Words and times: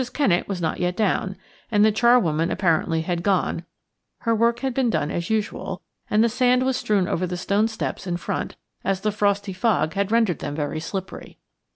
Kennett 0.13 0.47
was 0.47 0.59
not 0.59 0.79
yet 0.79 0.97
down, 0.97 1.37
and 1.69 1.85
the 1.85 1.91
charwoman 1.91 2.49
apparently 2.49 3.01
had 3.01 3.21
gone; 3.21 3.65
her 4.21 4.33
work 4.33 4.61
had 4.61 4.73
been 4.73 4.89
done 4.89 5.11
as 5.11 5.29
usual, 5.29 5.83
and 6.09 6.23
the 6.23 6.27
sand 6.27 6.63
was 6.65 6.75
strewn 6.75 7.07
over 7.07 7.27
the 7.27 7.37
stone 7.37 7.67
steps 7.67 8.07
in 8.07 8.17
front, 8.17 8.55
as 8.83 9.01
the 9.01 9.11
frosty 9.11 9.53
fog 9.53 9.93
had 9.93 10.11
rendered 10.11 10.39
them 10.39 10.55
very 10.55 10.79
slippery. 10.79 11.37